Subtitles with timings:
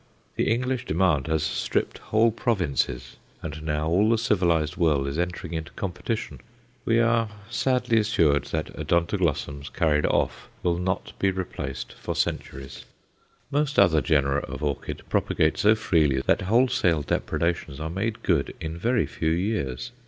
[0.35, 5.53] The English demand has stripped whole provinces, and now all the civilized world is entering
[5.53, 6.41] into competition.
[6.85, 12.85] We are sadly assured that Odontoglossums carried off will not be replaced for centuries.
[13.51, 18.79] Most other genera of orchid propagate so freely that wholesale depredations are made good in
[18.79, 19.91] very few years.